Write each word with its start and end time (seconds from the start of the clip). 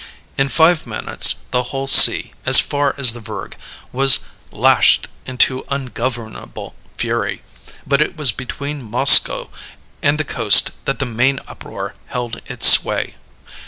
In 0.35 0.49
five 0.49 0.87
minutes 0.87 1.45
the 1.51 1.61
whole 1.69 1.85
sea, 1.85 2.33
as 2.43 2.59
far 2.59 2.95
as 2.97 3.11
Vurrgh, 3.11 3.53
was 3.91 4.25
lashed 4.49 5.07
into 5.27 5.63
ungovernable 5.69 6.73
fury, 6.97 7.43
but 7.85 8.01
it 8.01 8.17
was 8.17 8.31
between 8.31 8.81
Moskoe 8.81 9.49
and 10.01 10.17
the 10.17 10.23
coast 10.23 10.71
that 10.85 10.97
the 10.97 11.05
main 11.05 11.39
uproar 11.47 11.93
held 12.07 12.41
its 12.47 12.67
sway. 12.67 13.13